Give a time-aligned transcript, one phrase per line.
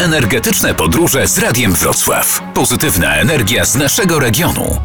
[0.00, 2.42] Energetyczne podróże z Radiem Wrocław.
[2.54, 4.76] Pozytywna energia z naszego regionu.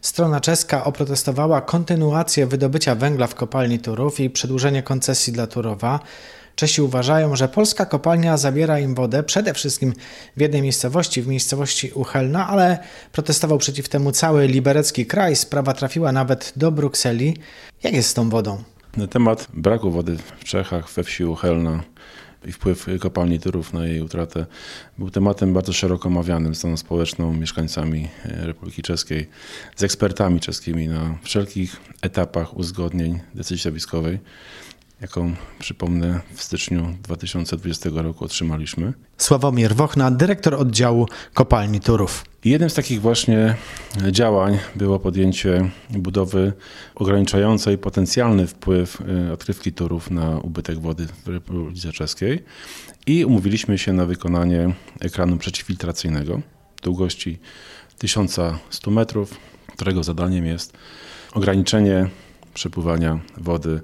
[0.00, 6.00] Strona czeska oprotestowała kontynuację wydobycia węgla w kopalni Turów i przedłużenie koncesji dla Turowa.
[6.56, 9.92] Czesi uważają, że polska kopalnia zabiera im wodę przede wszystkim
[10.36, 12.78] w jednej miejscowości, w miejscowości Uchelna, ale
[13.12, 15.36] protestował przeciw temu cały liberecki kraj.
[15.36, 17.36] Sprawa trafiła nawet do Brukseli.
[17.82, 18.62] Jak jest z tą wodą?
[18.96, 21.82] Na temat braku wody w Czechach, we wsi Uchelna
[22.46, 24.46] i wpływ kopalni Turów na jej utratę
[24.98, 29.28] był tematem bardzo szeroko omawianym stroną społeczną, mieszkańcami Republiki Czeskiej,
[29.76, 34.18] z ekspertami czeskimi na wszelkich etapach uzgodnień decyzji środowiskowej
[35.00, 38.92] jaką przypomnę w styczniu 2020 roku otrzymaliśmy.
[39.18, 42.24] Sławomir Wochna, dyrektor oddziału kopalni Turów.
[42.44, 43.56] Jednym z takich właśnie
[44.10, 46.52] działań było podjęcie budowy
[46.94, 52.44] ograniczającej potencjalny wpływ y, odkrywki Turów na ubytek wody w Republice Czeskiej
[53.06, 56.40] i umówiliśmy się na wykonanie ekranu przeciwfiltracyjnego
[56.82, 57.38] długości
[57.98, 59.34] 1100 metrów,
[59.72, 60.72] którego zadaniem jest
[61.34, 62.08] ograniczenie
[62.54, 63.80] przepływania wody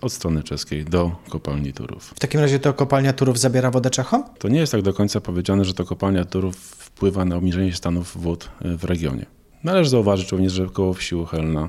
[0.00, 2.12] od strony czeskiej do kopalni Turów.
[2.16, 4.24] W takim razie to kopalnia Turów zabiera wodę Czechom?
[4.38, 8.22] To nie jest tak do końca powiedziane, że to kopalnia Turów wpływa na obniżenie stanów
[8.22, 9.26] wód e, w regionie.
[9.64, 11.68] Należy zauważyć również, że koło wsi Uchelna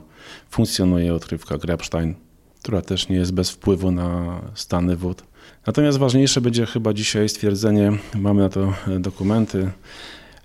[0.50, 2.16] funkcjonuje odkrywka Grabstein,
[2.62, 5.24] która też nie jest bez wpływu na stany wód.
[5.68, 9.72] Natomiast ważniejsze będzie chyba dzisiaj stwierdzenie, mamy na to e, dokumenty,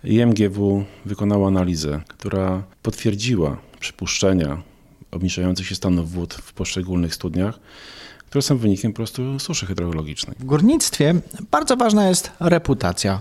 [0.04, 4.62] IMGW wykonała analizę, która potwierdziła przypuszczenia
[5.16, 7.58] obniżających się stanów wód w poszczególnych studniach,
[8.28, 10.36] które są wynikiem po prostu suszy hydrologicznej.
[10.40, 11.14] W górnictwie
[11.50, 13.20] bardzo ważna jest reputacja.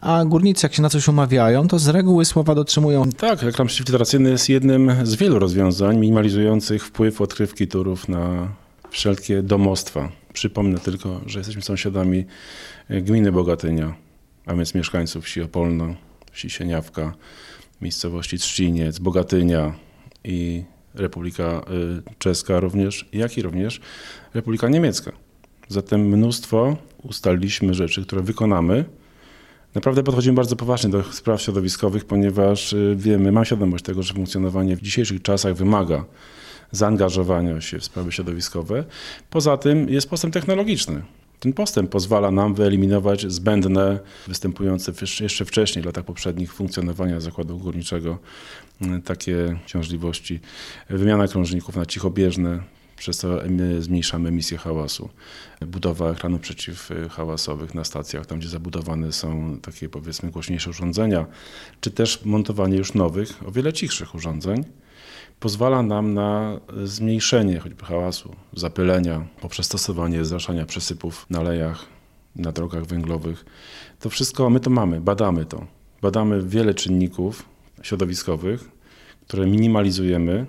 [0.00, 3.10] A górnicy, jak się na coś umawiają, to z reguły słowa dotrzymują.
[3.10, 8.48] Tak, ekran przeciwfiltracyjny jest jednym z wielu rozwiązań minimalizujących wpływ odkrywki turów na
[8.90, 10.12] wszelkie domostwa.
[10.32, 12.24] Przypomnę tylko, że jesteśmy sąsiadami
[12.90, 13.94] gminy Bogatynia,
[14.46, 15.94] a więc mieszkańców wsi Opolno,
[16.32, 17.14] wsi Sieniawka,
[17.80, 19.74] miejscowości Trzciniec, Bogatynia
[20.24, 20.64] i
[20.96, 21.62] Republika
[22.08, 23.80] y, Czeska również, jak i również
[24.34, 25.12] Republika Niemiecka.
[25.68, 28.84] Zatem mnóstwo ustaliliśmy rzeczy, które wykonamy.
[29.74, 34.76] Naprawdę podchodzimy bardzo poważnie do spraw środowiskowych, ponieważ y, wiemy, mam świadomość tego, że funkcjonowanie
[34.76, 36.04] w dzisiejszych czasach wymaga
[36.70, 38.84] zaangażowania się w sprawy środowiskowe.
[39.30, 41.02] Poza tym jest postęp technologiczny.
[41.40, 48.18] Ten postęp pozwala nam wyeliminować zbędne, występujące jeszcze wcześniej, w latach poprzednich funkcjonowania zakładu górniczego,
[49.04, 50.40] takie ciążliwości.
[50.90, 52.62] Wymiana krążników na cichobieżne,
[52.96, 53.38] przez co
[53.78, 55.08] zmniejszamy emisję hałasu.
[55.60, 61.26] Budowa ekranów przeciwhałasowych na stacjach, tam gdzie zabudowane są takie powiedzmy głośniejsze urządzenia,
[61.80, 64.64] czy też montowanie już nowych, o wiele cichszych urządzeń
[65.40, 71.84] pozwala nam na zmniejszenie choćby hałasu, zapylenia poprzez stosowanie zraszania przesypów na lejach,
[72.36, 73.44] na drogach węglowych.
[74.00, 75.66] To wszystko my to mamy, badamy to.
[76.02, 77.42] Badamy wiele czynników
[77.82, 78.70] środowiskowych,
[79.26, 80.46] które minimalizujemy,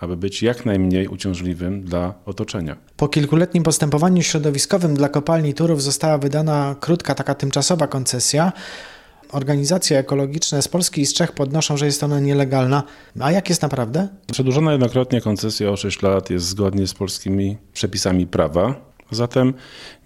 [0.00, 2.76] aby być jak najmniej uciążliwym dla otoczenia.
[2.96, 8.52] Po kilkuletnim postępowaniu środowiskowym dla kopalni Turów została wydana krótka, taka tymczasowa koncesja
[9.32, 12.82] organizacje ekologiczne z Polski i z Czech podnoszą, że jest ona nielegalna.
[13.20, 14.08] A jak jest naprawdę?
[14.32, 18.92] Przedłużona jednokrotnie koncesja o 6 lat jest zgodnie z polskimi przepisami prawa.
[19.10, 19.54] Zatem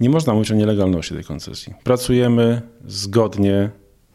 [0.01, 1.75] nie można mówić o nielegalności tej koncesji.
[1.85, 3.71] Pracujemy zgodnie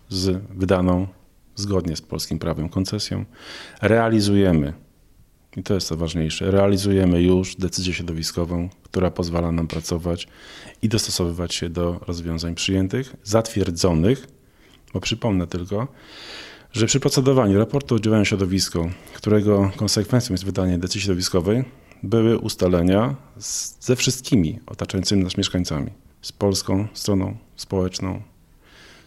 [0.10, 1.08] z wydaną,
[1.56, 3.26] zgodnie z polskim prawem koncesją.
[3.82, 4.74] Realizujemy,
[5.58, 10.28] i to jest to ważniejsze, realizujemy już decyzję środowiskową, która pozwala nam pracować
[10.82, 14.41] i dostosowywać się do rozwiązań przyjętych, zatwierdzonych
[14.94, 15.88] bo przypomnę tylko,
[16.74, 21.63] że przy procedowaniu raportu o oddziaływaniu środowisko, którego konsekwencją jest wydanie decyzji środowiskowej,
[22.03, 25.91] były ustalenia z, ze wszystkimi otaczającymi nas mieszkańcami.
[26.22, 28.22] Z polską stroną społeczną,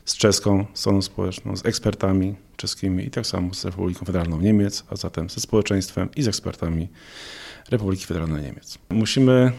[0.04, 4.96] z czeską stroną społeczną, z ekspertami czeskimi i tak samo z Republiką Federalną Niemiec, a
[4.96, 6.88] zatem ze społeczeństwem i z ekspertami
[7.70, 8.78] Republiki Federalnej Niemiec.
[8.90, 9.52] Musimy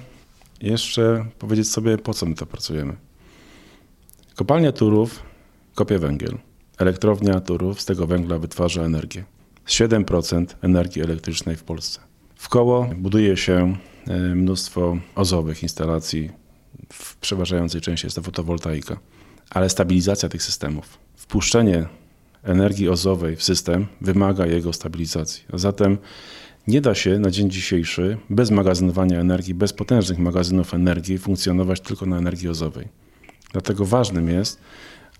[0.61, 2.95] jeszcze powiedzieć sobie, po co my to pracujemy.
[4.35, 5.23] Kopalnia Turów
[5.75, 6.37] kopie węgiel.
[6.77, 9.23] Elektrownia Turów z tego węgla wytwarza energię.
[9.67, 11.99] 7% energii elektrycznej w Polsce.
[12.35, 13.77] W koło buduje się
[14.07, 16.29] e, mnóstwo ozowych instalacji.
[16.93, 18.99] W przeważającej części jest to fotowoltaika.
[19.49, 21.85] Ale stabilizacja tych systemów, wpuszczenie
[22.43, 25.43] energii ozowej w system wymaga jego stabilizacji.
[25.53, 25.97] A zatem
[26.67, 32.05] nie da się na dzień dzisiejszy bez magazynowania energii, bez potężnych magazynów energii funkcjonować tylko
[32.05, 32.87] na energii ozowej.
[33.51, 34.59] Dlatego ważnym jest,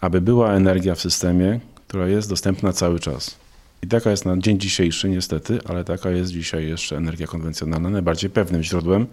[0.06, 3.36] aby była energia w systemie, która jest dostępna cały czas.
[3.84, 8.30] I taka jest na dzień dzisiejszy niestety, ale taka jest dzisiaj jeszcze energia konwencjonalna, najbardziej
[8.30, 9.08] pewnym źródłem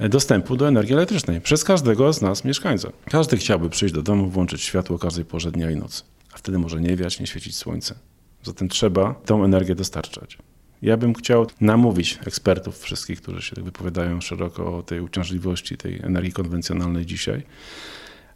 [0.00, 2.88] dostępu do energii elektrycznej przez każdego z nas mieszkańca.
[3.10, 6.02] Każdy chciałby przyjść do domu, włączyć światło każdej porze dnia i nocy,
[6.32, 7.94] a wtedy może nie wiać, nie świecić słońce.
[8.42, 10.38] Zatem trzeba tą energię dostarczać.
[10.82, 16.00] Ja bym chciał namówić ekspertów wszystkich, którzy się tak wypowiadają szeroko o tej uciążliwości tej
[16.02, 17.42] energii konwencjonalnej dzisiaj,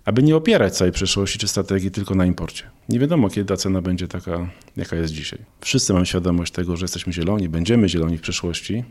[0.04, 2.64] aby nie opierać całej przyszłości czy strategii tylko na imporcie.
[2.88, 5.38] Nie wiadomo, kiedy ta cena będzie taka, jaka jest dzisiaj.
[5.60, 8.84] Wszyscy mamy świadomość tego, że jesteśmy zieloni, będziemy zieloni w przyszłości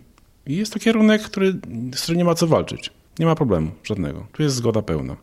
[0.46, 1.54] i jest to kierunek, który,
[1.96, 2.90] z którym nie ma co walczyć.
[3.20, 4.28] Nie ma problemu żadnego.
[4.32, 5.18] Tu jest zgoda pełna.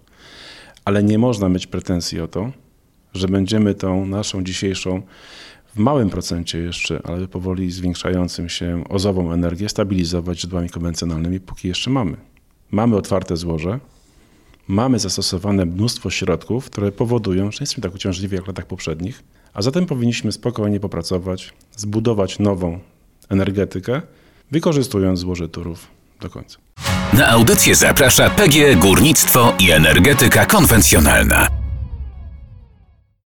[0.85, 2.52] Ale nie można mieć pretensji o to,
[3.14, 5.02] że będziemy tą naszą dzisiejszą
[5.75, 11.90] w małym procencie jeszcze, ale powoli zwiększającym się ozową energię stabilizować źródłami konwencjonalnymi, póki jeszcze
[11.90, 12.17] mamy.
[12.70, 13.81] Mamy otwarte złoże,
[14.68, 19.22] mamy zastosowane mnóstwo środków, które powodują, że jesteśmy tak uciążliwi jak w latach poprzednich,
[19.54, 22.78] a zatem powinniśmy spokojnie popracować, zbudować nową
[23.28, 24.02] energetykę,
[24.50, 25.86] wykorzystując złoże turów
[26.20, 26.58] do końca.
[27.12, 31.57] Na audycję zaprasza PG Górnictwo i Energetyka Konwencjonalna.